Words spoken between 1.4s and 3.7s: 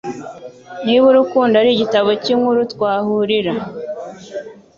arigitabo cyinkuru twahurira